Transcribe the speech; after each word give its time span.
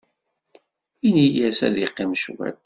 Ini-as 1.07 1.59
ad 1.67 1.75
yeqqim 1.79 2.11
cwiṭ. 2.21 2.57